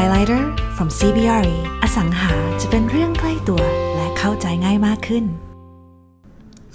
[0.00, 0.44] Highlighter
[0.76, 3.62] from CBRE อสังหาจะเป็นเรื่องใกล้ตัว
[3.96, 5.24] และเข้าใจง่ายมากขึ้น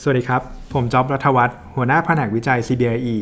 [0.02, 0.42] สวัสดีครับ
[0.74, 3.16] ผมจอบรัฐวัฒน์หัวหน้าแผนกวิจัย CBRE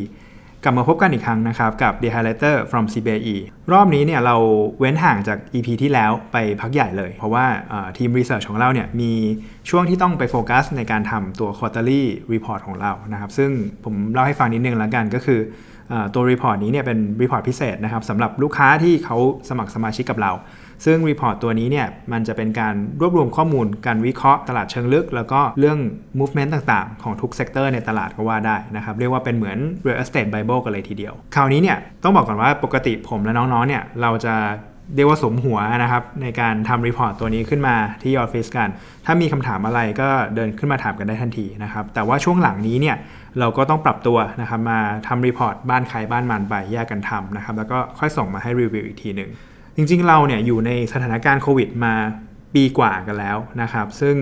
[0.62, 3.36] กลับมาพบกันอีกครั้งนะครับ กับ The Highlighter from CBRE
[3.72, 4.36] รอบนี้เนี่ยเรา
[4.78, 7.46] เว้นห่างจาก EP ที่แล้วไปพักใหญ่เลย เพราะว่า
[7.98, 9.12] ทีมรีเสิร์ชของเราเนี่ยมี
[9.70, 13.50] ช่วงที่ต้องไปโฟกัสในการทำตัว quarterly report ของเรานะครับ ซึ่ง
[13.84, 15.40] ผมเล่าให้ฟังนิดนึงแล้วกันก็คือ
[16.14, 19.16] ตัว report นี้เนี่ยเป็น report พิเศษนะครับสำหรับลูกค้าที่เขา
[19.48, 20.32] สมัครสมาชิกกับเรา
[20.84, 25.78] ซึ่ง report ตัวนี้เนี่ยมันจะเป็นการรวบรวมข้อมูลการวิเคราะห์ตลาดเชิงลึก แล้วก็เรื่อง
[26.18, 34.34] movement ต่างๆ ของทุก sector ในตลาดก็ว่าได้นะครับ เรียกว่าเป็นเหมือน real estate bible กันเลยทีเดียว คราวนี้เนี่ยต้องบอกก่อนว่าปกติผมและน้องๆเนี่ยเราจะ
[34.96, 38.68] เรียกว่าสุมหัวนะครับ ในการทำ report ตัวนี้ขึ้นมาที่ออฟฟิศกัน
[39.06, 42.96] ถ้ามีคำถามอะไรก็เดินขึ้นมาถามกันได้ทันทีนะครับ แต่ว่าช่วงหลังนี้เนี่ย
[43.38, 49.30] เราก็ต้องปรับตัวนะครับมาทำ report บ้านใครบ้านมันไปแยกกันทำนะครับ แล้วก็ค่อยส่งมาให้รีวิวอีกทีหนึ่ง
[49.76, 51.94] จริงๆเราเนี่ยอยู่ในสถานการณ์โควิดมา
[52.54, 54.14] ปีกว่ากันแล้วนะครับ ซึ่ง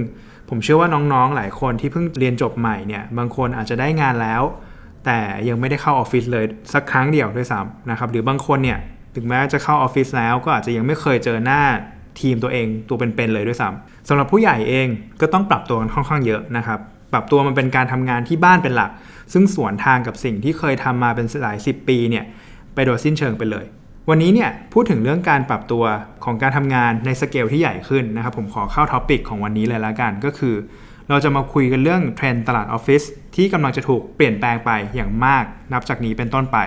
[0.49, 4.43] ผมเชื่อว่าน้องๆ หลายคนที่เพิ่งเรียนจบใหม่เนี่ยบางคนอาจจะได้งานแล้ว
[5.07, 5.19] แต่
[5.49, 8.79] ยังไม่ได้เข้าออฟฟิศเลยสักครั้งเดียวด้วยซ้ำนะครับหรือบางคนเนี่ย
[9.15, 11.63] ถึงแม้จะเข้าออฟฟิศแล้วก็อาจจะยังไม่เคยเจอหน้า
[12.21, 14.89] ทีมตัวเองตัวเป็นๆเลยด้วยซ้ำสำหรับผู้ใหญ่เอง
[15.21, 16.79] ก็ต้องปรับตัวกันค่อนข้างเยอะนะครับ
[17.13, 18.91] ปรับตัวมันเป็นการทำงานที่บ้านเป็นหลัก
[19.33, 22.25] ซึ่งสวนทางกับสิ่งที่เคยทำมาเป็นหลายสิบปีเนี่ย
[22.75, 23.65] ไปโดยสิ้นเชิงไปเลย
[24.09, 25.85] วันนี้เนี่ยพูดถึงเรื่องการปรับตัว
[26.25, 30.55] ของการทำงานในสเกลที่ใหญ่ขึ้นนะครับ ผมขอเข้า topic ของวันนี้เลยละกันก็คือ
[31.09, 33.03] เราจะมาคุยกันเรื่องเทรนด์ตลาดออฟฟิศ
[33.37, 36.59] ที่กำลังจะถูกเปลี่ยนแปลงไปอย่างมากนับจากนี้เป็นต้นไป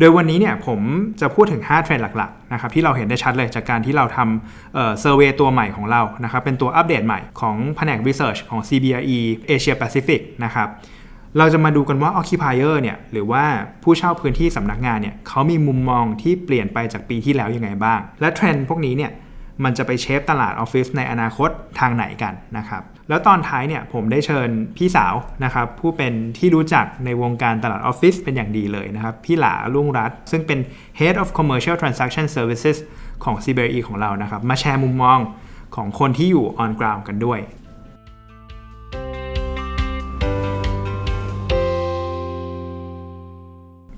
[0.00, 0.80] โดยวันนี้เนี่ยผม
[1.20, 9.18] จะพูดถึง 5 เทรนด์หลักๆนะครับที่เราเห็นได้ชัดเลยจากการที่เราทำเซอร์เวยตัวใหม่ของเรานะครับเป็นตัวอัปเดตใหม่ของแผนก Research ของ CBRE
[9.50, 10.68] Asia Pacific นะครับ
[11.38, 13.44] เราจะมาดูกันว่า occupier เนี่ยหรือว่า
[13.82, 19.10] ผู้เช่าพื้นที่สำนักงานเนี่ยเขามีมุมมองที่เปลี่ยนไปจากปีที่แล้วยังไงบ้าง และเทรนด์พวกนี้เนี่ย
[19.64, 30.58] มันจะไปเชฟตลาดออฟฟิศในอนาคตทางไหนกันนะครับแล้วตอนท้ายเนี่ยผมได้เชิญพี่สาวนะครับผู้เป็นที่รู้จักในวงการตลาดออฟฟิศเป็นอย่างดีเลยนะครับพี่หลาลุ่งรัตซึ่งเป็น
[30.98, 32.76] Head of Commercial Transaction Services
[33.24, 35.18] ของ CBRE ของเรานะครับมาแชร์มุมมอง
[35.76, 37.40] ของคนที่อยู่ on ground กันด้วย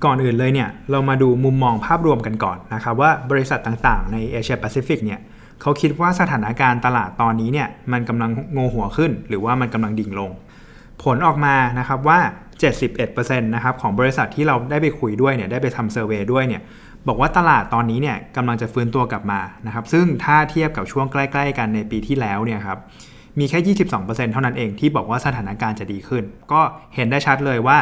[0.07, 5.19] ก่อนอื่นเลยเนี่ยเรามาดูมุมมองภาพรวมกันก่อนนะครับว่าบริษัทต่างๆ ในเอเชียแปซิฟิกเนี่ย
[5.63, 10.31] เขาคิดว่าสถานการณ์ตลาดตอนนี้เนี่ยมันกำลังโงหัวขึ้น หรือว่ามันกำลังดิ่งลง
[11.03, 12.19] ผลออกมานะครับว่า
[12.81, 16.61] 71%นะครับของบริษัทที่เราได้ไปคุยด้วยเนี่ยได้ไปทำเซอร์เวยด้วยเนี่ย
[17.07, 22.79] บอกว่าตลาดตอนนี้เนี่ยกำลังจะฟื้นตัวกลับมานะครับซึ่งถ้าเทียบกับช่วงใกล้ๆ กันในปีที่แล้วเนี่ยครับ
[23.39, 26.61] มีแค่ 22%เท่านั้นเองที่บอกว่าสถานการณ์จะดีขึ้น ก็
[26.95, 27.77] เห็นได้ชัดเลยว่า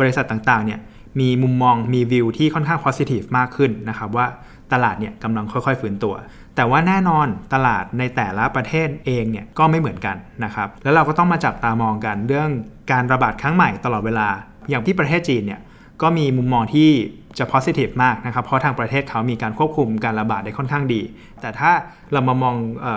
[0.00, 0.80] บริษัทต่างๆเนี่ย
[1.20, 4.26] มีมุมมองมีวิวที่ค่อนข้าง positive มากขึ้นนะครับว่า
[4.72, 6.14] ตลาดเนี่ยกำลังค่อยๆ ฟื้นตัว
[6.56, 12.50] แต่ว่าแน่นอนตลาดในแต่ละประเทศเองเนี่ยก็ไม่เหมือนกันนะครับแล้วเราก็ต้องมาจับตามองกันเรื่อง
[12.92, 14.28] การระบาดครั้งใหม่ตลอดเวลา
[14.70, 15.60] อย่างที่ประเทศจีนเนี่ย
[16.02, 16.90] ก็มีมุมมองที่
[17.38, 21.00] จะ positive มากนะครับ เพราะทางประเทศเขามีการควบคุมการระบาดได้ค่อนข้างดี
[21.40, 21.70] แต่ถ้า
[22.12, 22.54] เรามามอง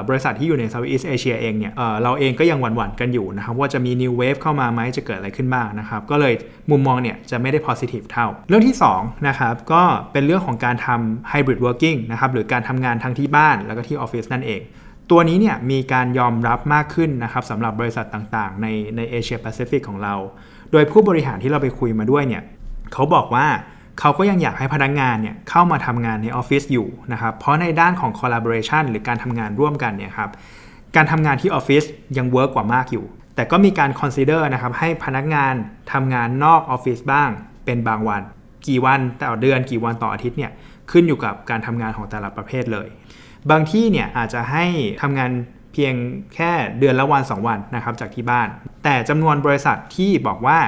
[0.10, 6.34] บริษัทที่อยู่ใน Southeast Asia เองเนี่ยเเราเองก็ยังหวั่นๆกันอยู่นะครับ ว่าจะมี new wave เข้ามาไหมจะเกิดอะไรขึ้นบ้างนะครับ ก็เลย
[6.72, 14.62] มุมมองเนี่ยจะไม่ได้ positive เท่า เรื่องที่2นะครับก็เป็นเรื่องของการทำ hybrid working นะครับหรือการทำงานทั้งที่บ้านแล้วก็ที่ออฟฟิศนั่นเอง
[15.12, 20.16] ตัวนี้เนี่ยมีการยอมรับมากขึ้นนะครับสำหรับบริษัทต่างๆ ในในเอเชียแปซิฟิกของเรา
[20.72, 22.44] โดยผู้บริหารที่เราไปคุยมาด้วยเนี่ย
[22.94, 23.48] เขาบอกว่า
[24.00, 30.30] เขาก็ยังอยากให้พนักงานเนี่ยเข้ามาทำงานในออฟฟิศอยู่นะครับ เพราะในด้านของ collaboration หรือการทำงานร่วมกันเนี่ยครับ
[30.96, 31.84] การทำงานที่ออฟฟิศ
[32.18, 33.06] ยัง work กว่ามากอยู่
[33.36, 35.54] แต่ก็มีการ consider นะครับให้พนักงาน
[35.92, 37.30] ทำงานนอกออฟฟิศบ้าง
[37.66, 38.22] เป็นบางวัน
[38.68, 40.52] กี่วันต่อเดือนกี่วันต่ออาทิตย์เนี่ย
[40.92, 42.88] ขึ้นอยู่กับการทำงานของแต่ละประเภทเลย
[43.52, 44.66] บางที่เนี่ยอาจจะให้
[45.02, 45.32] ทำงาน
[45.74, 45.94] เพียง
[46.36, 48.48] แค่เดือนละวัน 2 วันนะครับจากที่บ้าน
[48.84, 50.60] แต่จำนวนบริษัทที่บอกว่า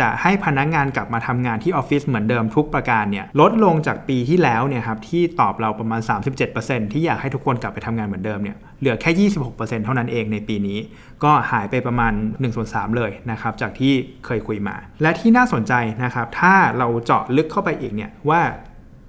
[0.00, 6.00] จะให้พนักงงานกลับมาทำงานที่ออฟฟิศเหมือนเดิมทุกประการเนี่ยลดลงจากปีที่แล้วเนี่ยครับที่ตอบเราประมาณ
[6.46, 10.78] 37%ที่อยากให้ทุกคนกลับไปทำงานเหมือนเดิมเนี่ยเหลือแค่ 26%เท่านั้นเองในปีนี้
[11.24, 13.92] ก็หายไปประมาณ1ส่วน3เลยนะครับจากที่
[14.26, 15.72] เคยคุยมา และที่น่าสนใจ
[16.04, 18.40] นะครับถ้าเราเจาะลึกเข้าไปอีกเนี่ยว่า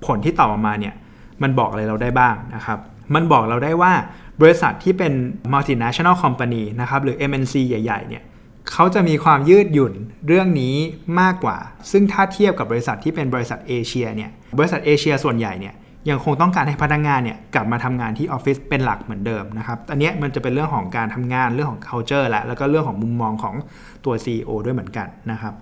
[0.05, 0.93] ผลที่ตอบออกมาเนี่ย
[1.41, 2.79] มันบอกอะไรเราได้บ้างนะครับ
[3.15, 3.93] มันบอกเราได้ว่า
[4.41, 5.13] บริษัทที่เป็น
[5.53, 8.23] multinational company นะครับหรือ MNC ใหญ่ๆเนี่ย
[8.73, 9.93] เขาจะมีความยืดหยุ่น
[10.27, 10.75] เรื่องนี้
[11.19, 11.57] มากกว่า
[11.91, 14.29] ซึ่งถ้าเทียบกับบริษัทที่เป็นบริษัทเอเชียเนี่ย
[14.59, 15.73] บริษัทเอเชียส่วนใหญ่เนี่ย
[16.09, 23.55] ยังคงต้องการให้พนักงานเนี่ยกลับมาทำงานที่ออฟฟิศเป็นหลักเหมือนเดิมนะครับ อันนี้มันจะเป็นเรื่องของการทำงานเรื่องของ culture และแล้วก็เรื่องของมุมมองของ
[24.05, 25.53] ตัว CEO ด้วยเหมือนกันนะครับ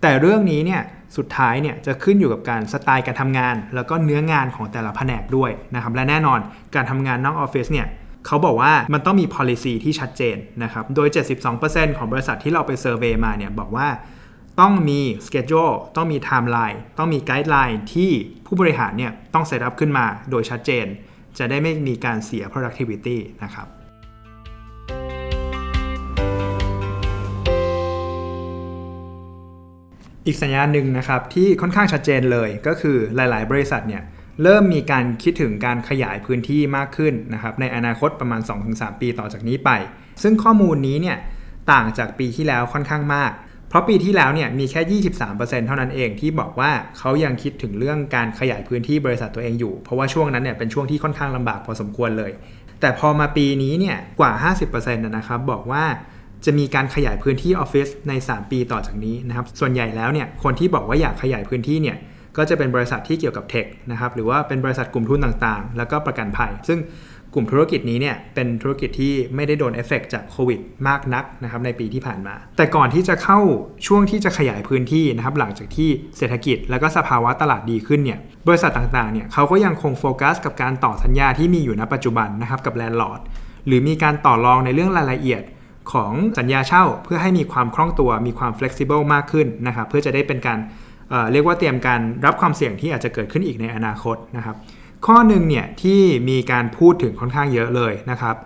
[0.00, 0.82] แต่เรื่องนี้เนี่ย
[1.16, 6.38] สุดท้ายเนี่ยจะขึ้นอยู่กับการสไตล์การทำงาน แล้วก็เนื้องานของแต่ละแผนกด้วยนะครับ และแน่นอน
[6.74, 7.86] การทำงานนอกออฟฟิศเนี่ย
[8.26, 11.08] เขาบอกว่ามันต้องมี policy ที่ชัดเจนนะครับ โดย
[11.52, 13.88] 72%ของบริษัทที่เราไป survey มาเนี่ยบอกว่า
[14.60, 18.10] ต้องมี schedule ต้องมี timeline ต้องมี guideline ที่
[18.46, 20.86] ผู้บริหารเนี่ยต้อง set up ขึ้นมาโดยชัดเจน
[21.38, 23.66] จะได้ไม่มีการเสีย productivity นะครับ
[30.26, 34.02] อีกสัญญาณหนึ่งนะครับที่ค่อนข้างชัดเจนเลยก็คือหลาย ๆ บริษัทเนี่ย
[34.42, 38.40] เริ่มมีการคิดถึงการขยายพื้นที่มากขึ้นนะครับในอนาคตประมาณ
[38.70, 39.70] 2-3 ปีต่อจากนี้ไป
[40.22, 41.16] ซึ่งข้อมูลนี้เนี่ย
[41.72, 43.32] ต่างจากปีที่แล้วค่อนข้างมาก
[43.68, 45.00] เพราะปีที่แล้วเนี่ยมีแค่
[45.30, 52.32] 23%เท่านั้นเองที่บอกว่าเขายังคิดถึงเรื่องการขยายพื้นที่บริษัทตัวเองอยู่ เพราะว่าช่วงนั้นเนี่ยเป็นช่วงที่ค่อนข้างลำบากพอสมควรเลย
[52.80, 54.32] แต่พอมาปีนี้เนี่ยกว่า
[54.68, 55.84] 50%นะครับบอกว่า
[56.44, 61.96] จะมีการขยายพื้นที่ออฟฟิศใน 3 ปีต่อจากนี้นะครับ ส่วนใหญ่แล้วเนี่ยคนที่บอกว่าอยากขยายพื้นที่เนี่ย
[62.36, 66.80] ก็จะเป็นบริษัทที่เกี่ยวกับเทคนะครับหรือว่าเป็นบริษัทกลุ่มทุนต่างๆ แล้วก็ประกันภัย ซึ่ง
[67.34, 73.38] กลุ่มธุรกิจนี้เนี่ยเป็นธุรกิจที่ไม่ได้โดนเอฟเฟกจากโควิดมากนักนะครับในปีที่ผ่านมา แต่ก่อนที่จะเข้า
[73.86, 78.18] ช่วงที่จะขยายพื้นที่นะครับหลังจากที่เศรษฐกิจแล้วก็สภาวะตลาดดีขึ้นเนี่ย
[78.48, 83.20] บริษัทต่างๆเนี่ยเขาก็ยังคงโฟกัสกับการต่อสัญญาที่มีอยู่ณปัจจุบันนะครับกับ landlord
[83.66, 85.42] หรือมีการต่อรองในเรื่องรายละเอียด
[85.92, 90.58] ของสัญญาเช่า เพื่อให้มีความคล่องตัวมีความ flexible มากขึ้นนะครับเพื่อจะได้เป็นการ
[91.32, 94.56] เรียกว่าเตรียมการรับความเสี่ยงที่อาจจะเกิดขึ้นอีกในอนาคตนะครับ
[95.06, 98.36] ข้อหนึ่งเนี่ยที่มีการพูดถึงค่อนข้างเยอะเลยนะครับ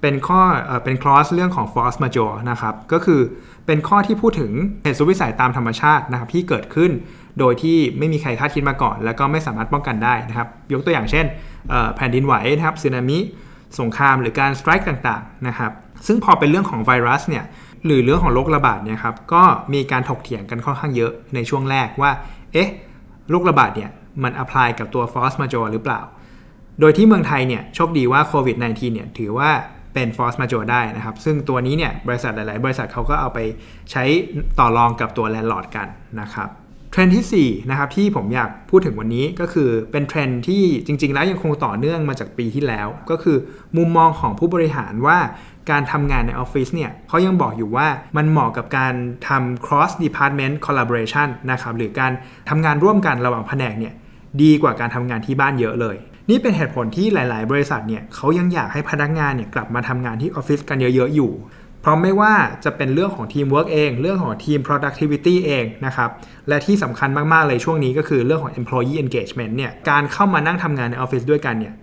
[0.00, 3.20] เป็นข้อเอเป็น clause เรื่องของ force majeure นะครับก็คือ
[3.66, 6.90] เป็นข้อที่พูดถึงเหตุสุดวิสัยตามธรรมชาตินะครับที่เกิดขึ้น
[7.38, 11.26] โดยที่ไม่มีใครคาดคิดมาก่อน แล้วก็ไม่สามารถป้องกันได้นะครับยกตัวอย่างเช่น
[11.96, 13.18] แผ่นดินไหวนะครับสึนามิ
[13.80, 15.72] สงครามหรือการ strike ต่างๆนะครับ
[16.06, 17.44] ซึ่งพอเป็นเรื่องของไวรัสเนี่ย
[17.86, 19.42] หรือเรื่องของโรคระบาดเนี่ยครับก็
[19.72, 22.10] มีการถกเถียงกันค่อนข้างเยอะในช่วงแรกว่า
[22.52, 22.70] เอ๊ะ
[23.30, 23.90] โรคระบาดเนี่ย
[24.22, 26.00] มัน apply กับตัว force majeure หรือเปล่า
[26.80, 29.50] โดยที่เมืองไทยเนี่ยโชคดีว่าโควิด -19 เนี่ยถือว่า
[29.94, 33.38] เป็น force majeure ได้นะครับ ซึ่งตัวนี้เนี่ยบริษัทหลาย ๆ บริษัทเขาก็เอาไป
[33.90, 34.04] ใช้
[34.58, 35.88] ต่อรองกับตัว landlord กัน
[36.20, 36.48] นะครับ
[36.92, 43.36] เทรนด์ที่4นะครับที่ผมอยากพูดถึงวันนี้ก็คือเป็นเทรนด์ที่จริง ๆ แล้วยังคงต่อเนื่องมาจากปีที่แล้ว ก็คือ
[43.76, 45.18] มุมมองของผู้บริหารว่า
[45.70, 47.86] การทำงานในออฟฟิศเนี่ยเขายังบอกอยู่ว่า
[48.16, 48.94] มันเหมาะกับการ
[49.28, 52.12] ทำ cross department collaboration นะครับหรือการ
[52.48, 53.94] ทำงานร่วมกันระหว่างแผนกเนี่ย
[54.42, 55.96] ดีกว่าการทำงานที่บ้านเยอะเลย
[56.30, 61.32] นี่เป็นเหตุผลที่หลาย ๆ บริษัทเนี่ยเขายังอยากให้พนักงานเนี่ยกลับมาทำงานที่ออฟฟิศกันเยอะ ๆ อยู่
[61.80, 66.10] เพราะไม่ว่าจะเป็นเรื่องของทีมเวิร์กเอง เรื่องของทีม productivity เองนะครับ
[66.48, 71.74] และที่สำคัญมาก ๆ เลยช่วงนี้ก็คือเรื่องของ employee engagement เนี่ยการเข้ามานั่งทำงานในออฟฟิศด้วยกันเนี่ย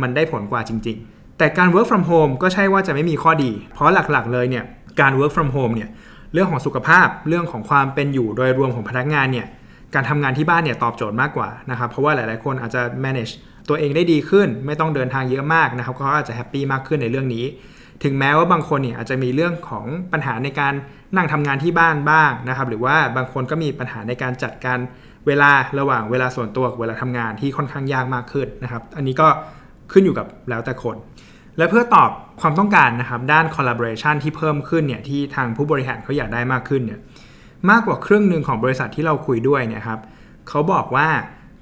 [0.00, 4.64] มันได้ผลกว่าจริง ๆ แต่การ work from home ก็ใช่ว่าจะไม่มีข้อดี เพราะหลักๆ เลยเนี่ย
[5.00, 5.88] การ work from home เนี่ย
[6.32, 9.46] เรื่องของสุขภาพเรื่องของความเป็นอยู่โดยรวมของพนักงานเนี่ย
[9.94, 13.32] การทำงานที่บ้านเนี่ยตอบโจทย์มากกว่านะครับเพราะว่าหลายๆ คนอาจจะ manage
[13.68, 17.44] ตัวเองได้ดีขึ้น ไม่ต้องเดินทางเยอะมากนะครับเขาอาจจะแฮปปี้มากขึ้นในเรื่องนี้
[18.04, 20.74] ถึงแม้ว่าบางคนเนี่ยอาจจะมีเรื่องของปัญหาในการ
[21.16, 24.78] นั่งทำงานที่บ้านบ้างนะครับหรือว่าบางคนก็มีปัญหาในการจัดการ
[25.26, 29.28] เวลาระหว่างเวลาส่วนตัวกับเวลาทำงานที่ค่อนข้างยากมากขึ้นนะครับอันนี้ก็
[29.94, 30.96] ขึ้นอยู่กับแล้วแต่คน
[31.58, 32.10] และเพื่อตอบ
[32.40, 37.00] ความต้องการนะครับด้าน collaboration ที่เพิ่มขึ้นเนี่ยที่ทางผู้บริหารเขาอยากได้มากขึ้นเนี่ย
[37.70, 40.00] มากกว่าครึ่งหนึ่งของบริษัทที่เราคุยด้วยเนี่ยครับ
[40.48, 41.08] เขาบอกว่า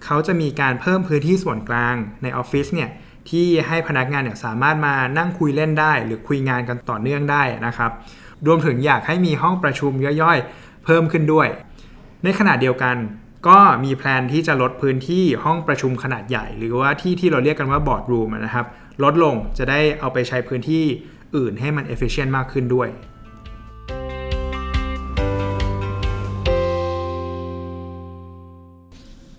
[0.05, 2.91] เขาจะมีการเพิ่มพื้นที่ส่วนกลางในออฟฟิศเนี่ย
[3.31, 7.91] ที่ให้พนักงานเนี่ยสามารถมานั่งคุยเล่นได้ หรือคุยงานกันต่อเนื่องได้นะครับ
[8.47, 9.93] รวมถึงอยากให้มีห้องประชุม
[10.23, 11.49] ย่อยๆ เพิ่มขึ้นด้วย
[12.25, 12.97] ในขณะเดียวกัน
[13.49, 18.67] ก็มีแพลนที่จะลดพื้นที่ห้องประชุมขนาดใหญ่ หรือว่าที่ที่เราเรียกกันว่าบอร์ดรูมนะครับ
[19.03, 20.85] ลดลงจะได้เอาไปใช้พื้นที่
[21.37, 22.89] อื่นให้มัน efficient มากขึ้นด้วย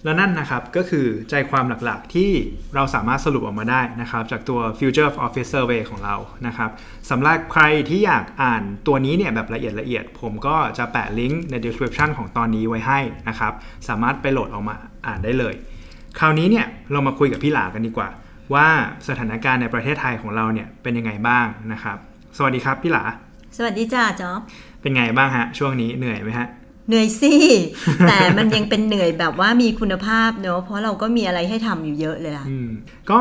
[0.03, 2.31] และนั่นนะครับก็คือใจความหลักๆ ที่
[2.75, 6.15] เราสามารถสรุปออกมาได้นะครับจากตัว Future of Office Survey ของเรา
[6.47, 6.69] นะครับ
[7.09, 13.53] สำหรับใครที่อยากอ่านตัวนี้เนี่ยแบบละเอียดละเอียด ผมก็จะแปะลิงก์ใน description ของตอนนี้ไว้ให้นะครับ
[13.87, 14.75] สามารถไปโหลดออกมา
[15.07, 15.53] อ่านได้เลย
[16.19, 18.09] คราวนี้เนี่ยเรามาคุยกับพี่หลากันดีกว่า
[18.53, 18.67] ว่า
[19.07, 21.97] สถานการณ์ในประเทศไทยของเราเนี่ยเป็นยังไงบ้างนะครับ
[22.37, 23.03] สวัสดีครับพี่หลา
[23.57, 24.39] สวัสดีจ้าจ๊อบ
[24.81, 26.47] เป็นไงบ้างฮะช่วงนี้เหนื่อยไหมฮะ
[26.87, 27.33] เหนื่อยสิ
[28.07, 32.45] แต่มันยังเป็นเหนื่อยแบบว่ามีคุณภาพเนอะเพราะเราก็มีอะไรให้ทำอยู่เยอะเลยล่ะ
[33.11, 33.19] ก็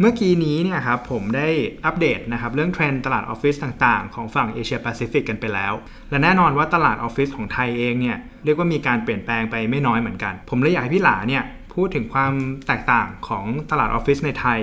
[0.00, 1.48] เมื่อกี้นี้เนี่ยครับผมได้
[1.84, 5.72] อัปเดตนะครับเรื่องเทรนด์ตลาดออฟฟิศต่างๆ ของฝั่งเอเชียแปซิฟิกกันไปแล้ว
[6.10, 11.42] และแน่นอนว่าตลาดออฟฟิศของไทยเองเนี่ยเรียกว่ามีการเปลี่ยนแปลงไปไม่น้อยเหมือนกัน ผมเลยอยากให้พี่หลาเนี่ย
[11.74, 12.32] พูดถึงความ
[12.66, 14.58] แตกต่างของตลาดออฟฟิศในไทย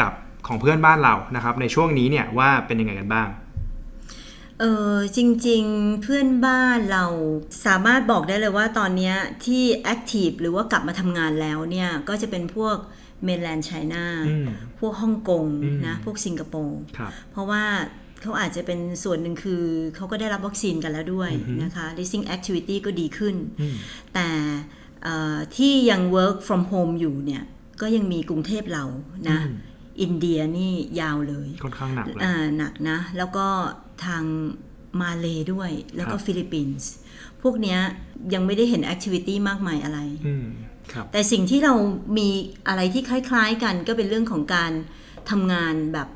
[0.00, 0.12] กับ
[0.46, 3.28] ของเพื่อนบ้านเรานะครับในช่วงนี้เนี่ยว่าเป็นยังไงกันบ้าง
[4.60, 7.04] เออจริงๆเพื่อนบ้านเรา
[7.66, 12.76] สามารถบอกได้เลยว่าตอนเนี้ยที่ active หรือว่ากลับมาทำงานแล้วเนี่ย ก็จะเป็นพวก
[13.24, 14.46] mainland China อืม
[14.80, 17.64] พวกฮ่องกงอืมนะ พวกสิงคโปร์ครับเพราะว่า
[18.22, 19.62] เขาอาจจะเป็นส่วนหนึ่งคือ
[19.96, 23.74] เขาก็ได้รับวัคซีนกันแล้วด้วยอือฮึนะคะ leasing activity ก็ดีขึ้นอืม
[24.14, 24.28] แต่
[25.02, 27.42] เอ่อที่ยัง work from home อยู่เนี่ย
[27.80, 28.84] ก็ยังมีกรุงเทพเรา
[29.30, 29.56] นะอืม
[30.02, 33.46] อินเดียนี่ยาวเลย ค่อนข้างหนักเลยอ่าหนักนะ แล้วก็
[34.04, 34.22] ทาง
[35.00, 36.90] มาเลด้วย แล้วก็ครับฟิลิปปินส์
[37.42, 37.78] พวกเนี้ย
[38.34, 40.46] ยังไม่ได้เห็น activity มากมายอะไรอืม
[40.92, 41.74] ครับแต่สิ่งที่เรา
[42.18, 42.28] มี
[42.68, 44.72] อะไรที่คล้าย ๆ กันก็เป็นเรื่องของการ
[45.30, 46.08] ทำงานแบบ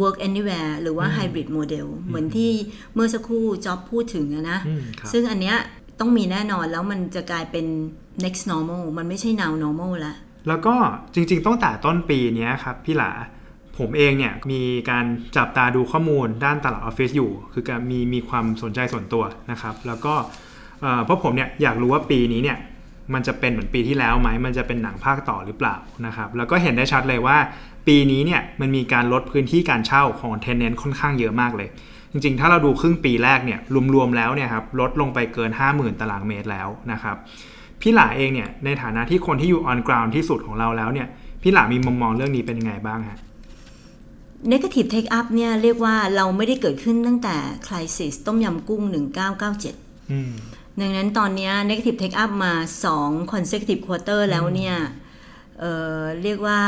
[0.00, 2.50] work anywhere หรือว่า hybrid model เหมือนที่
[2.94, 5.56] เมื่อสักครู่จ็อบพูดถึงอะนะอืมครับซึ่งอันเนี้ย
[6.00, 7.66] ต้องมีแน่นอนแล้วมันจะกลายเป็น
[8.24, 10.14] next normal มันไม่ใช่ now normal ละ
[10.48, 10.74] แล้วก็
[11.14, 13.10] จริงๆตั้งแต่ต้นปีเนี้ยครับพี่หลา
[13.80, 15.04] ผมเองเนี่ยมีการ
[15.36, 20.14] จับตาดูข้อมูลด้านตลาดออฟฟิศอยู่ คือการมีมีความสนใจส่วนตัวนะครับ แล้วก็
[21.04, 22.58] เพราะผมเนี่ยอยากรู้ว่าปีนี้เนี่ย
[23.14, 27.36] มันจะเป็นเหมือนปีที่แล้วไหม มันจะเป็นหนังภาคต่อหรือเปล่านะครับ แล้วก็เห็นได้ชัดเลยว่า
[27.86, 31.68] ปีนี้เนี่ยมันมีการลดพื้นที่การเช่าของเทนเนนต์ค่อนข้างเยอะมากเลย
[32.12, 33.60] จริงๆ ถ้าเราดูครึ่งปีแรกเนี่ย
[33.94, 37.16] รวมๆแล้วเนี่ยครับลดลงไปเกิน 50,000 ตารางเมตรแล้วนะครับ
[37.80, 41.06] พี่หลาเองเนี่ยในฐานะที่คนที่อยู่ on ground ที่สุดของเราแล้วเนี่ย
[41.42, 43.18] พี่หลามีมุมมองเรื่องนี้เป็นยังไงบ้างฮะ
[44.52, 48.82] negative take up เนี่ยเรียกว่าเราไม่ได้เกิดขึ้นตั้งแต่ crisis ต้มยำกุ้ง
[49.48, 50.32] 1997อืม
[50.80, 52.52] ดังนั้นตอนเนี้ย negative take up มา
[52.94, 54.76] 2 consecutive quarter แล้วเนี่ย
[55.60, 56.60] เอ่อเรียกว่า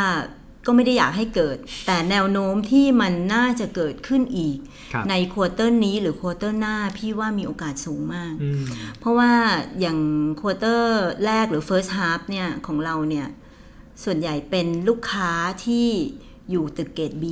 [0.67, 4.59] ก็ไม่ได้อยากให้เกิด แต่แนวโน้มที่มันน่าจะเกิดขึ้นอีก
[4.93, 8.65] ครับใน quarter นี้หรือ quarter หน้าพี่ว่ามีโอกาสสูงมากอืม
[8.99, 9.33] เพราะว่า
[9.81, 9.99] อย่าง
[10.41, 13.27] quarter แรกหรือ first half เนี่ยของเราเนี่ย
[14.05, 15.33] ส่วนใหญ่เป็นลูกค้า
[15.65, 15.89] ที่
[16.51, 17.27] อยู่ตึกเกรด B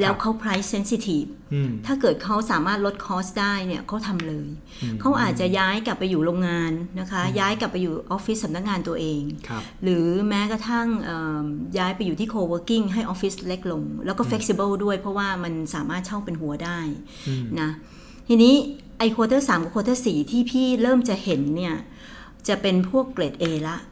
[0.00, 4.48] แล้วเขา price sensitive อืมถ้าเกิดเขาสามารถลด cost ได้เนี่ยเขาทำเลย
[5.00, 11.44] เขาอาจจะย้ายกลับไปอยู่โรงงานนะคะ ย้ายกลับไปอยู่ออฟฟิศสำนักงานตัวเองครับหรือแม้กระทั่งเอิ่ม
[11.78, 16.80] ย้ายไปอยู่ที่ co-working ให้ออฟฟิศเล็กลง แล้วก็ flexible ด้วยเพราะว่ามันสามารถเช่าเป็นหัวได้
[17.28, 17.70] อืมนะ
[18.28, 18.54] ทีนี้
[18.98, 21.76] ไอ้ quarter สามกับ quarter สี่ที่พี่เริ่มจะเห็นเนี่ย
[22.48, 23.84] จะเป็นพวกเกรด A ละครับ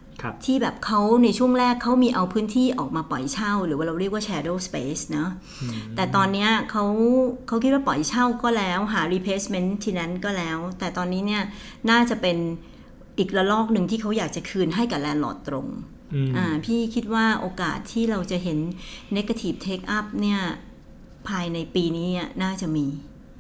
[0.45, 5.31] ที่แบบเขาในช่วงแรกเขามีเอาพื้นที่ออกมาปล่อยเช่า หรือว่าเราเรียกว่า shadow space เนอะ
[5.97, 6.85] แต่ตอนเนี้ยเขา
[7.47, 11.43] เขาคิดว่าปล่อยเช่าก็แล้วหา replacement ทีนั้นก็แล้ว แต่ตอนนี้เนี่ย
[11.91, 12.37] น่าจะเป็น
[13.19, 15.67] อีกระลอกหนึ่งที่เขาอยากจะคืนให้กับแลนด์ลอร์ดตรง
[16.15, 18.59] อืมอ่าพี่คิดว่าโอกาสที่เราจะเห็น
[19.17, 20.41] negative take up เนี่ย
[21.29, 22.87] ภายในปีนี้เนี่ยน่าจะมี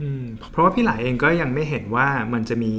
[0.02, 2.72] อืมเพราะว่าพี่หลาเองก็ยังไม่เห็นว่ามันจะมี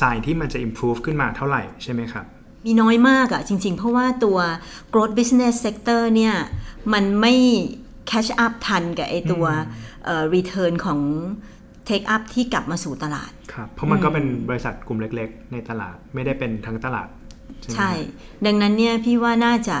[0.00, 2.26] สายที่มันจะ improve ขึ้นมาเท่าไหร่ใช่ไหมครับ
[2.64, 4.38] มีน้อยมากอะจริง ๆ เพราะว่าตัว
[4.92, 6.34] growth business sector เนี่ย
[6.92, 7.34] มันไม่
[8.10, 9.44] catch up ทันกับไอตัว
[10.04, 11.00] เอ่อ return ของ
[11.88, 17.08] take up ที่กลับมาสู่ตลาด ครับ เพราะมันก็เป็นบริษัทกลุ่มเล็ก ๆ ในตลาดไม่ได้เป็นทั้งตลาด
[17.60, 19.78] ใช่ไหมใช่ครับดังนั้นเนี่ยพี่ว่าน่าจะ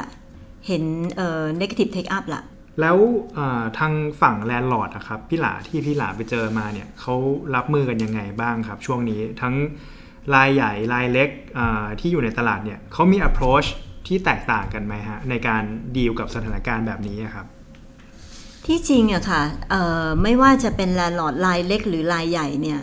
[0.66, 0.84] เห็น
[1.16, 2.42] เอ่อ negative take up ละ
[2.80, 2.96] แล้ว
[3.34, 7.14] เอ่อทางฝั่ง landlord อะครับพี่หลาที่พี่หลาไปเจอมาเนี่ยเขา
[7.54, 9.54] รับมือกันยังไงบ้างครับ ช่วงนี้ทั้ง
[10.34, 11.28] รายใหญ่รายเล็ก
[12.00, 13.68] ที่อยู่ในตลาดเนี่ยเขามี approach
[14.06, 15.62] ที่แตกต่างกันไหมฮะในการ
[15.96, 17.46] ดีลกับสถานการณ์แบบนี้ครับ
[18.66, 19.42] ที่จริงอะค่ะ
[20.22, 22.80] ไม่ว่าจะเป็น landlord รายเล็กหรือรายใหญ่เนี่ย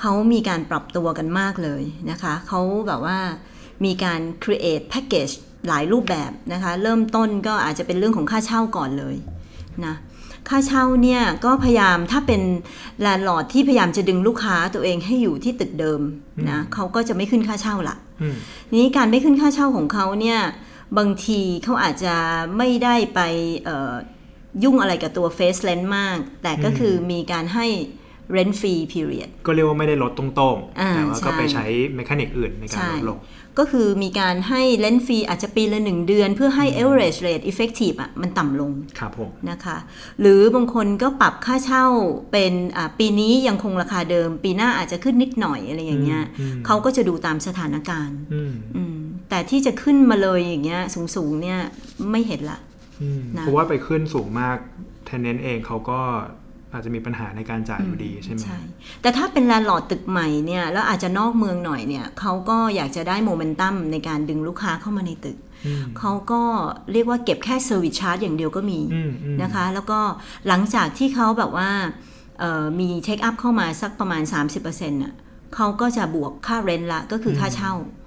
[0.00, 3.18] เขามีการปรับตัวกันมากเลยนะคะเขาแบบว่า
[3.84, 5.34] มีการ create package
[5.68, 9.16] หลายรูปแบบนะคะ เริ่มต้นก็อาจจะเป็นเรื่องของค่าเช่าก่อนเลย
[9.86, 9.94] นะ
[10.48, 12.42] ค่าเช่าเนี่ยก็พยายามถ้าเป็น
[13.00, 16.00] landlord ที่พยายามจะดึงลูกค้าตัวเองให้อยู่ที่ตึกเดิม
[16.50, 18.34] นะเขาก็จะไม่ขึ้นค่าเช่าละอืม
[18.74, 20.40] นี้การไม่ขึ้นค่าเช่าของเขาเนี่ย
[20.98, 22.14] บางทีเขาอาจจะ
[22.58, 23.20] ไม่ได้ไป
[23.64, 23.92] เอ่อ
[24.64, 27.66] ยุ่งอะไรกับตัว face rent มาก แต่ก็คือมีการให้
[28.36, 33.18] rent free period ก็เรียกว่าไม่ได้ลดตรงๆอ่าแต่ว่าก็ใช่ไปใช้เมคานิกอื่นในการใช่ลดลง
[33.58, 39.78] ก็คือมีการให้ rent free อาจจะปีละหนึ่งเดือน เพื่อให้ average rate effective อะมันต่ำลงครับผมนะคะ
[40.20, 41.86] หรือบางคนก็ปรับค่าเช่า
[42.32, 48.96] เป็นอ่าปีนี้ยังคงราคาเดิม ปีหน้าอาจจะขึ้นนิดหน่อยอะไรอย่างเงี้ยอืมอืมเขาก็จะดูตามสถานการณ์อืมอืม
[49.28, 50.80] แต่ที่จะขึ้นมาเลยอย่างเงี้ย
[51.14, 51.60] สูงๆเนี่ย
[52.10, 52.58] ไม่เห็นละ
[53.02, 54.56] อืมนะเพราะว่าไปขึ้นสูงมาก
[55.06, 56.00] tenant เองเขาก็
[56.72, 58.58] อาจจะมีปัญหาในการจ่ายอยู่ดีใช่ไหมใช่
[59.02, 66.42] แต่ถ้าเป็น landlord ตึกใหม่เนี่ยแล้วอาจจะนอกเมืองหน่อยเนี่ยเขาก็อยากจะได้โมเมนตัมในการดึงลูกค้าเข้ามาในตึกอืมเขาก็
[66.92, 70.00] เรียกว่าเก็บแค่ service charge อย่างเดียวก็มีอืมอืมนะคะ แล้วก็
[70.48, 71.70] หลังจากที่เขาแบบว่า
[72.40, 74.22] เอ่อมี take up เข้ามาสักประมาณ
[74.60, 75.14] 30%น่ะ
[75.54, 77.99] เขาก็จะบวกค่าเรนละก็คือค่าเช่าอืมอืม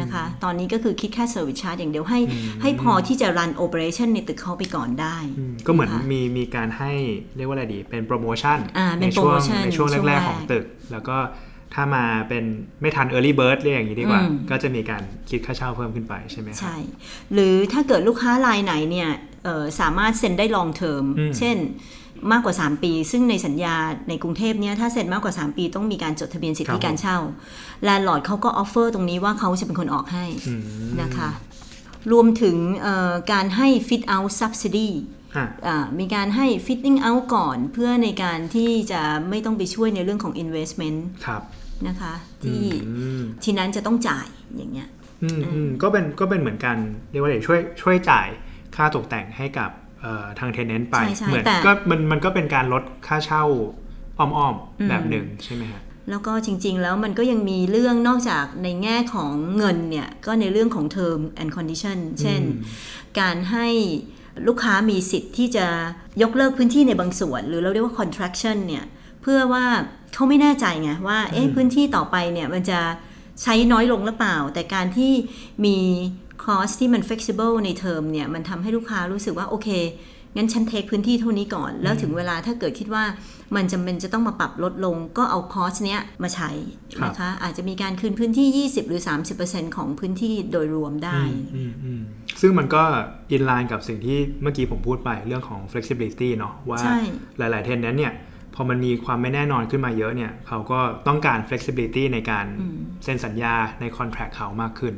[0.00, 2.20] นะคะ ตอนนี้ก็คือคิดแค่ service charge อย่างเดียวให้
[2.62, 6.92] ให้พอที่จะ run operation ในตึกเขาไปก่อนได้อืมก็เหมือนนะคะมีมีการให้
[7.36, 11.16] เรียกว่าอะไรดี เป็นโปรโมชั่นอ่าเป็ในนช่วง promotion ในช่วงช่วงแรกแรก ๆ ของตึก แล้วก็
[11.74, 12.44] ถ้ามาเป็น
[12.80, 16.76] ไม่ทัน early bird เรียกอย่างนี้ดีกว่าอืมก็จะมีการคิดค่าเช่าเพิ่มขึ้นไปใช่ไหมครับใช่
[17.32, 19.10] หรือถ้าเกิดลูกค้ารายไหนเนี่ย
[19.44, 21.56] เอ่อสามารถเซ็นได้ long term อืมเช่น
[22.32, 23.76] มากกว่า 3 ปี ซึ่งในสัญญา
[24.08, 27.16] ในกรุงเทพเนี่ยถ้าเซ็นมากกว่า 3 ปีต้องมีการจดทะเบียนสิทธิการเช่า
[27.82, 30.62] landlord เขาก็ offer ตรงนี้ว่าเขาจะเป็นคนออกให้อืม
[31.02, 31.30] นะคะ
[32.12, 34.88] รวมถึงเอ่อการให้ fit out subsidy
[35.36, 41.42] อะอ่ามีการให้ fitting out ก่อนเพื่อในการที่จะไม่ต้องไปช่วยในเรื่องของ investment ครับ
[41.88, 42.14] นะคะ
[42.44, 44.26] ที่อืม tenant จะต้องจ่าย
[44.56, 44.88] อย่างเงี้ย
[45.22, 46.76] อืมอืมก็เป็นก็เป็นเหมือนกัน
[47.10, 48.28] เรียกว่าอะไรช่วยช่วยจ่าย
[48.76, 49.81] ค่าตกแต่งให้กับเอ่อ
[50.38, 53.44] ทางเทนเนนต์ไปใช่ใช่เหมือนแต่ก็มันมันก็เป็นการลดค่าเช่า
[54.18, 54.44] อ้อมอื
[54.86, 62.40] มๆแบบหนึ่งใช่ไหมฮะแล้วก็จริง ๆ แล้วมันก็ยังมีเรื่องนอกจากในแง่ของเงินเนี่ย ก็ในเรื่องของ term and condition เช่น
[63.20, 63.68] การให้
[64.46, 65.66] ลูกค้ามีสิทธิ์ที่จะ
[66.22, 68.84] ยกเลิกพื้นที่ในบางส่วน หรือเราเรียกว่า contraction เนี่ย
[69.22, 69.64] เพื่อว่า
[70.14, 72.80] เขาไม่แน่ใจไงว่าเอ๊ะพื้นที่ต่อไปเนี่ยมันจะ
[73.42, 75.12] ใช้น้อยลงหรือเปล่า แต่การที่
[75.64, 75.76] มี
[76.46, 79.68] cost ที่มัน flexible ในเทอมเนี่ย มันทำให้ลูกค้ารู้สึกว่า โอเค
[80.36, 83.04] งั้นฉันเทคพื้นที่เท่านี้ก่อน แล้วถึงเวลาถ้าเกิดคิดว่า
[83.56, 86.50] มันจำเป็นจะต้องมาปรับลดลง ก็เอาคอสเนี้ยมาใช้
[87.04, 89.02] นะคะ อาจจะมีการคืนพื้นที่ 20 หรือ
[89.38, 91.20] 30%ของพื้นที่โดยรวมได้
[91.54, 92.02] อืมอืม
[92.40, 92.82] ซึ่งมันก็
[93.32, 96.98] อินไลน์กับสิ่งที่เมื่อกี้ผมพูดไปเรื่องของ flexibility เนาะว่าใช่
[97.38, 98.12] หลาย ๆ เทนนั้นเนี่ย
[98.54, 102.46] พอมันมีความไม่แน่นอนขึ้นมาเยอะเนี่ย เขาก็ต้องการ flexibility ในการ
[103.04, 104.94] เซ็นสัญญาใน contract เขามากขึ้น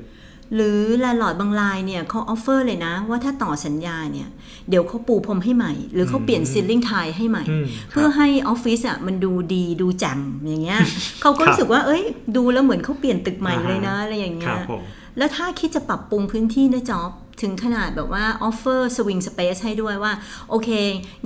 [0.55, 4.29] หรือ landlord บางรายเนี่ยเขา offer เลยนะ ว่าถ้าต่อสัญญาเนี่ย
[4.69, 10.81] เดี๋ยวเขาปูพรมให้ใหม่ หรือเขาเปลี่ยน ceiling tile ให้ใหม่อืมเพื่อให้ออฟฟิศอะมันดูดีดูแจ่มอย่างเงี้ย
[11.21, 12.03] เขาก็รู้สึกว่าเอ้ย
[12.37, 14.83] ดูแล้วเหมือนเขาเปลี่ยนตึกใหม่เลยนะอะไรอย่างเงี้ย ครับผม
[15.19, 17.11] แล้วถ้าคิดจะปรับปรุงพื้นที่นะจ็อบ
[17.43, 20.13] ถึงขนาดแบบว่า offer swing space ให้ด้วยว่า
[20.51, 20.69] โอเค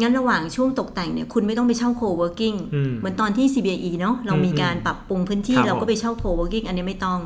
[0.01, 7.19] งั้นระหว่างช่วงตกแต่งเนี่ย คุณไม่ต้องไปเช่า co-working อืมเหมือนตอนที่ CBRE เนาะเรามีการปรับปรุงพื้นที่ครับเราก็ไปเช่า co-working อันนี้ไม่ต้อง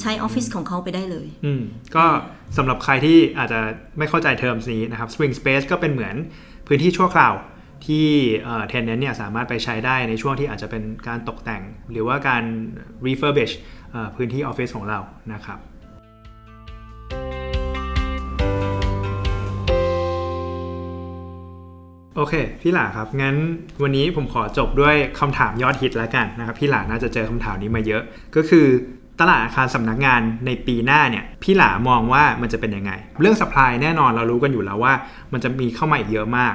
[0.00, 1.62] ใช้ออฟฟิศของเขาไปได้เลยอืม
[1.96, 2.04] ก็
[2.56, 3.60] สำหรับใครที่อาจจะ
[3.98, 6.14] ไม่เข้าใจเทอมนี้นะครับ Swing Space ก็เป็นเหมือน
[6.66, 7.34] พื้นที่ชั่วคราว
[7.86, 8.06] ที่
[8.68, 12.42] tenant เนี่ยสามารถไปใช้ได้ในช่วงที่อาจจะเป็นการตกแต่ง หรือว่าการ
[13.06, 13.54] refurbish
[13.92, 14.98] เอ่อพื้นที่ออฟฟิศของเรา
[15.34, 15.58] นะครับ
[22.18, 23.36] โอเค พี่หลาครับ งั้น
[23.82, 28.02] วันนี้ผมขอจบด้วยคำถามยอดฮิตแล้วกันนะครับ พี่หลาน่าจะเจอคำถามนี้มาเยอะ
[28.36, 28.66] ก็คือ
[29.20, 34.92] ตลาดอาคารสำนักงานในปีหน้าเนี่ยพี่หลามองว่ามันจะเป็นยังไง เรื่อง supply แน่นอนเรารู้กันอยู่แล้วว่า
[35.32, 36.54] มันจะมีเข้ามาอีกเยอะมาก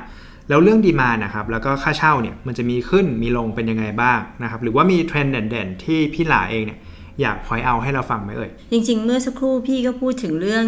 [0.49, 6.79] แล้วเรื่องดีมานะครับแล้วก็ค่าเช่าเนี่ยมันจะมีขึ้นมีลงเป็นยังไงบ้างนะครับหรือว่ามีเทรนด์เด่นๆที่พี่หลาเองเนี่ย
[7.21, 10.65] อยากพอยเอาให้เราฟังไหมเอ่ยจริง ๆ เมื่อสักครู่พี่ก็พูดถึงเรื่อง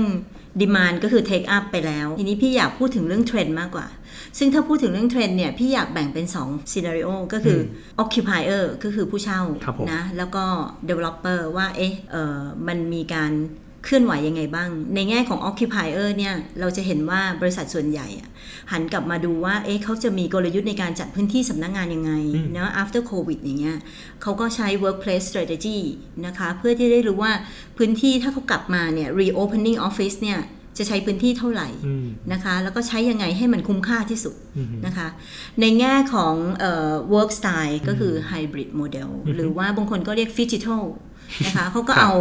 [0.62, 3.88] ดีมานก็คือ take up ไปแล้ว ทีนี้พี่อยากพูดถึงเรื่องเทรนด์มากกว่า
[4.38, 7.60] ซึ่งถ้าพูดถึงเรื่องเทรนด์เนี่ยพี่อยากแบ่งเป็น2 scenario ก็คือ
[8.00, 10.45] อ occupier ก็คือผู้เช่าครับผมนะแล้วก็
[10.89, 13.34] developer ว่าเอ๊ะเออมันมีการ
[13.88, 18.30] เคลื่อนไหวยังไงบ้าง ในแง่ของ occupier เนี่ย เราจะเห็นว่าบริษัทส่วนใหญ่อะ
[18.71, 22.12] หันกลับมาดูว่า เอ๊ะเขาจะมีกลยุทธ์ในการจัดพื้นที่สำนักงานยังไง
[22.56, 23.78] นะ after covid อย่างเงี้ย
[24.21, 25.78] เขาก็ใช้ workplace strategy
[26.26, 27.34] นะคะ เพื่อที่ได้รู้ว่า
[27.78, 30.39] พื้นที่ถ้าเขากลับมาเนี่ย reopening office เนี่ย
[30.78, 35.08] จะใช้พื้นที่เท่าไหร่อืมนะคะ แล้วก็ใช้ยังไงให้มันคุ้มค่าที่สุดอืมนะคะ
[35.62, 40.84] ในแง่ของเอ่อ work style ก็คือ hybrid model หรือว่าบางคนก็เรียก digital
[41.46, 42.14] นะคะเขาก็ครับเอา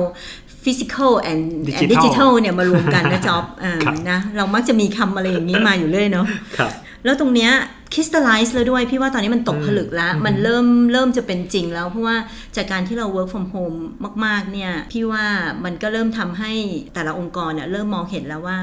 [0.65, 6.27] physical and and Digital digital เนี่ยมารวมกันนะจ๊อบอ่าครับนะเรามักจะมีคำอะไรอย่างนี้มาอยู่เรื่อยเนาะ
[6.59, 6.71] ครับ
[7.05, 7.53] แล้วตรงเนี้ย
[7.95, 12.17] คริสตัลไลซ์แล้วด้วย พี่ว่าตอนนี้มันตกผลึกแล้ว มันเริ่มเริ่มจะเป็นจริงแล้ว เพราะว่า
[12.57, 13.79] จากการที่เรา work from home
[14.25, 15.25] มาก ๆ เนี่ย พี่ว่า
[15.65, 16.53] มันก็เริ่มทำให้
[16.95, 18.59] แต่ละองค์กรเนี่ยเริ่มมองเห็นแล้วว่า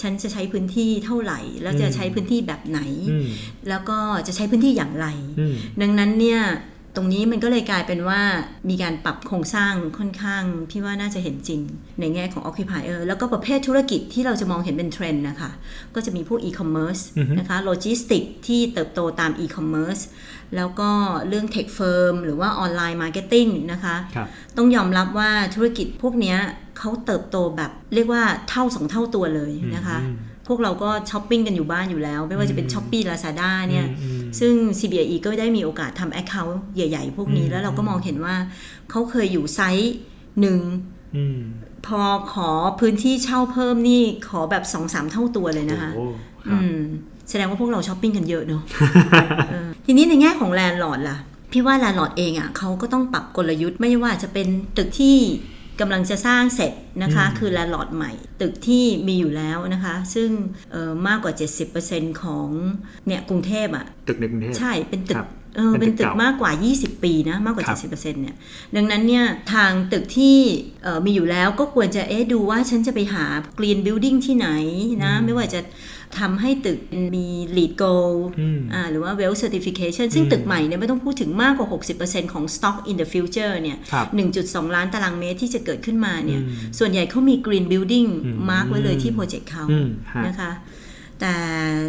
[0.00, 3.26] ฉันจะใช้พื้นที่เท่าไหร่ แล้วจะใช้พื้นที่แบบไหนอืม
[3.68, 5.06] แล้วก็จะใช้พื้นที่อย่างไร
[5.38, 6.40] อืมดังนั้นเนี่ย
[6.96, 8.20] ตรงนี้มันก็เลยกลายเป็นว่า
[8.70, 11.60] มีการปรับโครงสร้างค่อนข้างพี่ว่าน่าจะเห็นจริง
[12.00, 15.50] ในแง่ของ occupier แล้วก็ประเภทธุรกิจที่เราจะมองเห็นเป็นเทรนด์นะคะ
[15.94, 20.02] ก็จะมีพวก e-commerce อือฮึนะคะโลจิสติกที่เติบโตตาม e-commerce
[20.56, 20.90] แล้วก็
[21.28, 26.38] เรื่อง tech firm หรือว่า online marketing นะคะครับต้องยอมรับว่าธุรกิจพวกเนี้ย
[26.78, 38.36] เขาเติบโตแบบเรียกว่าเท่าสองเท่าตัวเลยนะคะอืม พวกเราก็ช้อปปิ้งกันอยู่บ้านอยู่แล้ว ไม่ว่าจะเป็น Shopee Lazada เนี่ยอืมอืมซึ่ง CBRE ก็ได้มีโอกาสทำ Account ใหญ่ ๆ พวกนี้อืมแล้วเราก็มองเห็นว่า
[38.90, 39.94] เขาเคยอยู่ไซส์
[40.40, 40.60] หนึ่ง
[41.16, 41.38] อืม
[41.86, 46.04] พอขอพื้นที่เช่าเพิ่มนี่ขอแบบ2-3เท่าตัวเลยนะคะโอ้
[46.44, 46.80] ครัอืบม
[47.28, 48.62] แสดงว่าพวกเราช้อปปิ้งกันเยอะเนอะ
[49.50, 51.18] เออทีนี้ในแง่ของ landlord ล่ะ
[51.52, 55.16] พี่ว่า landlord เองอะเขาก็ต้องปรับกลยุทธ์ไม่ว่าจะเป็นตึกที่
[55.80, 60.30] กำลังจะสร้างเสร็จนะคะอืมคือ landlord ใหม่ ตึกที่มีอยู่แล้วนะคะ ซึ่ง
[60.72, 61.34] เอ่อมากกว่า
[61.78, 62.48] 70%ของ
[63.06, 68.36] เนี่ยกรุงเทพอะตึกในกรุงเทพใช่เป็นตึก ครับ เออเป็นเป็นนตึตึกกเก่ามากกว่า 20 ปีนะมากกว่าครับ70%เนี่ย
[68.76, 70.36] ดังนั้นเนี่ยทางตึกที่
[70.82, 73.24] เอ่อมีอยู่แล้วก็ควรจะเอ๊ะดูว่าฉันจะไปหา
[73.58, 74.48] green building ที่ไหน
[75.04, 75.60] นะ ไม่ว่าจะ
[76.18, 76.78] ทำให้ตึก
[77.14, 81.68] มี lead goal อืมอ่าหรือว่า well certification ซึ่งอืมตึกใหม่เนี่ยไม่ต้องพูดถึงมากกว่า
[82.00, 84.06] 60%ของ stock in the future เนี่ยครับ
[84.70, 90.50] 1.2 ล้านตารางเมตรที่จะเกิดขึ้นมาเนี่ยอืมส่วนใหญ่เขามี green building อืมมาร์กไว้เลยที่โปรเจกต์เขาอืมฮะนะคะ
[91.20, 91.36] แต่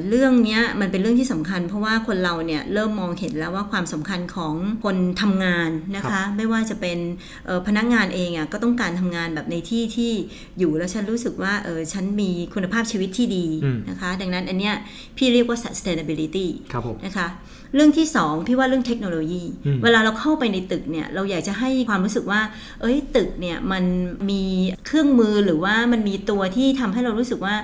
[0.10, 6.98] เรื่องเนี้ยมันเป็นเรื่องที่สำคัญ เพราะว่าคนเราเนี่ยเริ่มมองเห็นแล้วว่าความสำคัญของคนทำงานนะครัคะบไม่ว่าจะเป็น
[7.46, 10.12] เอ่อพนักงานเองอะก็ต้องการทำงานแบบในที่ที่
[10.60, 14.76] อยู่แล้วฉันรู้สึกว่าเออฉันมีคุณภาพชีวิตที่ดีอืมนะคะ ดังนั้นอันเนี้ย
[15.18, 17.28] พี่เรียกว่า sustainability ครับผมนะคะ
[17.76, 22.42] เรื่องที่สองพี่ว่าเรื่องเทคโนโลยีอืมเวลาเราเข้าไปในตึกเนี่ยเราอยากจะให้ความรู้สึกว่า
[22.82, 23.84] เอ้ยตึกเนี่ยมัน
[24.30, 24.44] มี
[24.86, 27.56] เครื่องมือหรือว่ามันมีตัวที่ทำให้เรารู้สึกว่า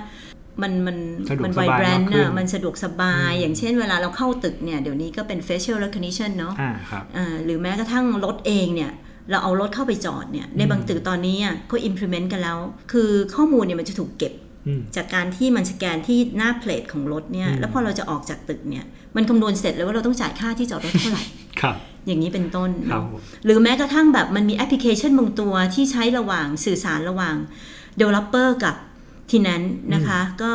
[0.62, 0.96] มันมัน
[1.30, 8.92] สะดวกมันสไวบายแบรนมากด์ขึ้นน่ะมันสะดวกสบาย อย่างเช่นเวลาเราเข้าตึกเนี่ย เดี๋ยวนี้ก็เป็น facial recognition เนาะอ่าครับอ่าหรือแม้กระทั่งรถเองเนี่ย
[9.30, 12.58] เราเอารถเข้าไปจอดเนี่ย ในบางตึกตอนนี้อะก็ implement กันแล้ว
[12.92, 14.32] คือข้อมูลเนี่ยมันจะถูกเก็บ
[14.66, 18.84] อืมจากการที่มันสแกนที่หน้าเพลทของรถเนี่ยอืมแล้วพอเราจะออกจากตึกเนี่ย
[19.16, 21.24] มันคำนวณเสร็จเลยว่าเราต้องจ่ายค่าที่จอดรถเท่าไหร่
[21.60, 27.36] ครับอย่างนี้เป็นต้นครับเนาะผมหรือแม้กระทั่งแบบมันมีแอปพลิเคชันบางตัวที่ใช้ระหว่างสื่อสารระหว่าง
[28.00, 28.74] developer กับ
[29.30, 29.62] ทีนั้น
[29.94, 30.54] นะคะ ก็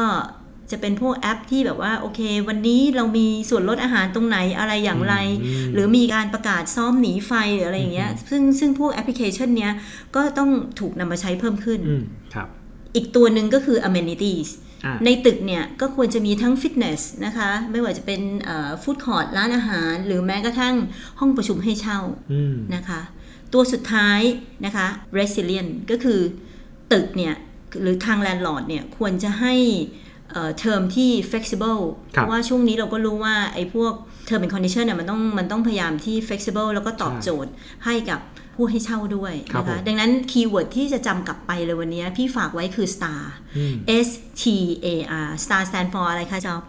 [0.71, 9.73] จะเป็นพวกแอปที่แบบว่าโอเค วันนี้เรามีส่วนลดอาหารตรงไหนอะไรอย่างไรอืมหรือมีการประกาศซ้อมหนีไฟหรืออะไรอย่างเงี้ยซึ่งซึ่งพวกแอปพลิเคชันเนี้ย
[10.15, 12.03] ก็ต้องถูกนำมาใช้เพิ่มขึ้นอืม
[12.33, 12.47] ครับ
[12.95, 14.49] อีกตัวหนึ่งก็คือ amenities
[14.85, 18.21] อ่าในตึกเนี่ยก็ควรจะมีทั้งฟิตเนสนะคะ ไม่ว่าจะเป็น
[18.81, 20.75] ฟู้ดคอร์ t ร้านอาหาร หรือแม้กระทั่ง
[21.19, 21.99] ห้องประชุมให้เช่า
[22.33, 23.01] อืมนะคะ
[23.53, 24.19] ตัวสุดท้าย
[24.65, 26.19] นะคะ resilient ก็คือ
[26.93, 27.35] ตึกเนี่ย
[27.81, 29.55] หรือทาง landlord เนี่ยควรจะให้
[30.31, 33.93] เอ่อเทอมที่ flexible เพครับราะว่าช่วงนี้เราก็รู้ว่าไอ้พวก
[34.27, 37.51] term and condition เนี่ยมันต้องมันต้องพยายามที่ flexible แล้วก็ใช่ตอบโจทย์
[37.85, 38.19] ให้กับ
[38.55, 43.21] ผู้ให้เช่าด้วยนะคะครับผมดังนั้น keyword ที่จะจำกลับไปเลยวันนี้พี่ฝากไว้คือ star
[43.57, 43.75] อืม
[44.07, 44.09] S
[44.41, 44.43] T
[44.85, 44.87] A
[45.25, 46.61] R Star stand for อะไรคะจอบ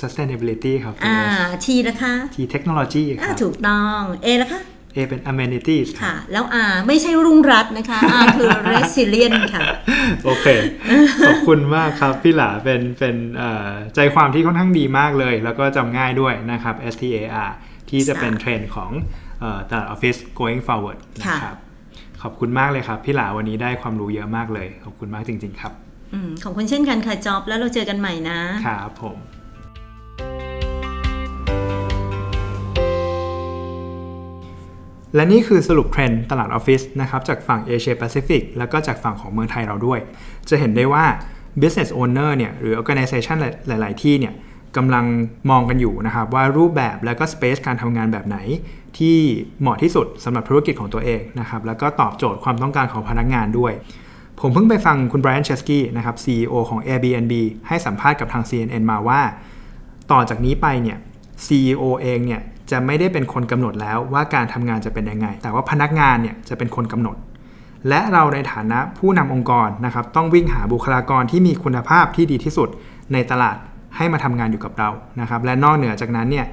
[0.00, 1.18] sustainability ครับอ่า
[1.64, 4.60] T นะคะ T เทคโนโลยีครับถูกต้อง A นะคะ
[4.96, 9.60] A เป็น amenities ครับค่ะ แล้ว R ไม่ใช่รุ่งรัตน์นะคะ R คือ resilient ค่ะ
[10.24, 10.46] โอเค
[11.26, 17.48] ขอบคุณมากครับพี่หลาเป็นเป็นเอ่อใจความที่ค่อนข้างดีมากเลย แล้วก็จำง่ายด้วยนะครับ STAR
[17.90, 18.90] ที่จะเป็นเทรนด์ของ
[19.40, 21.56] เอ่อตลาดออฟฟิศ going forward ค่ะนะครับ
[22.22, 25.72] ขอบคุณมากเลยครับพี่หลาวันนี้ได้ความรู้เยอะมากเลย ขอบคุณมากจริง ๆ ครับ
[26.14, 29.16] อืมขอบคุณเช่นกันค่ะจอบแล้วเราเจอกันใหม่นะครับผม
[35.14, 39.98] และนี่คือสรุปเทรนด์ตลาดออฟฟิศนะครับจากฝั่งเอเชียแปซิฟิกแล้วก็จากฝั่งของเมืองไทยเราด้วย
[40.48, 41.04] จะเห็นได้ว่า
[41.60, 43.36] business owner เนี่ยหรือ organization
[43.68, 44.34] หลาย ๆ ที่เนี่ย
[44.76, 45.04] กำลัง
[45.50, 48.38] มองกันอยู่นะครับว่ารูปแบบและก็ space การทำงานแบบไหน
[48.98, 49.16] ที่
[49.60, 53.72] เหมาะที่สุดสำหรับธุรกิจของตัวเองนะครับแล้วก็ตอบโจทย์ความต้องการของพนักงานด้วย
[54.40, 57.34] ผมเพิ่งไปฟังคุณไบรอันเชสกี้นะครับ CEO ของ Airbnb
[57.68, 59.20] ให้สัมภาษณ์กับทาง CNN มาว่า
[60.12, 60.98] ต่อจากนี้ไปเนี่ย
[61.46, 67.16] CEO เองเนี่ย จะไม่ได้เป็นคนกำหนดแล้วว่าการทำงานจะเป็นยังไง แต่ว่าพนักงานเนี่ยจะเป็นคนกำหนด
[67.88, 72.68] และเราในฐานะผู้นำองค์กรนะครับต้องวิ่งหาบุคลากรที่มีคุณภาพที่ดีที่สุด
[73.12, 73.56] ในตลาด
[73.96, 76.46] ให้มาทำงานอยู่กับเรานะครับ และนอกเหนือจากนั้นเนี่ย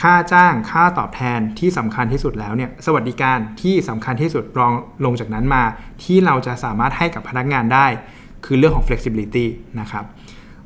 [0.00, 4.72] ค่าจ้างค่าตอบแทนที่สำคัญที่สุดแล้วเนี่ยสวัสดิการที่สำคัญที่สุดรอง
[5.04, 5.62] ลงจากนั้นมา
[6.04, 7.86] ที่เราจะสามารถให้กับพนักงานได้
[8.44, 9.46] คือเรื่องของ flexibility
[9.80, 10.04] นะครับ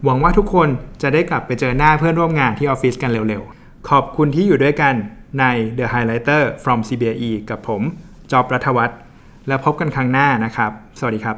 [0.05, 0.69] หวังว่าทุกคน
[1.03, 4.95] จะได้กลับไปเจอหน้าเพื่อนร่วมงานที่ออฟฟิศกันเร็วๆ ขอบคุณที่อยู่ด้วยกัน
[5.41, 5.45] ใน
[5.79, 7.83] The Highlighter from CBE กับผม
[8.33, 8.99] จอบรัฐวัฒน์
[9.49, 11.37] แล้วพบกันครั้งหน้านะครับ สวัสดีครับ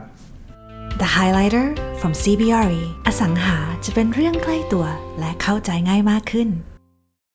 [1.01, 1.67] The Highlighter
[2.01, 4.87] from CBRE อสังหาจะเป็นเรื่องใกล้ตัว
[5.19, 6.49] และเข้าใจง่ายมากขึ้น